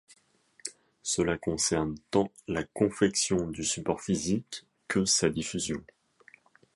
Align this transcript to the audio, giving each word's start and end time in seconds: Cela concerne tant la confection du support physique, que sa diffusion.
Cela 1.03 1.37
concerne 1.37 1.93
tant 2.09 2.31
la 2.47 2.63
confection 2.63 3.51
du 3.51 3.63
support 3.63 4.01
physique, 4.01 4.65
que 4.87 5.05
sa 5.05 5.29
diffusion. 5.29 5.85